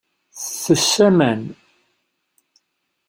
[0.37, 1.41] Tettess aman.